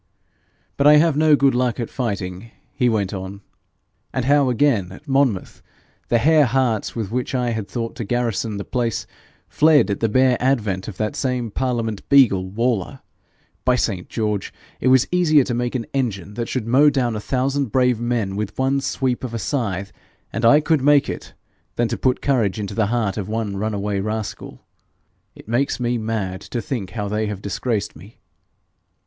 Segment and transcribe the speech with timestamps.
[0.77, 3.41] 'But I have no good luck at fighting,' he went on.
[4.11, 5.61] 'And how again at Monmouth,
[6.07, 9.05] the hare hearts with which I had thought to garrison the place
[9.47, 13.01] fled at the bare advent of that same parliament beagle, Waller!
[13.63, 14.09] By St.
[14.09, 14.51] George!
[14.79, 18.35] it were easier to make an engine that should mow down a thousand brave men
[18.35, 19.91] with one sweep of a scythe
[20.33, 21.35] and I could make it
[21.75, 24.65] than to put courage into the heart of one runaway rascal.
[25.35, 28.17] It makes me mad to think how they have disgraced me!'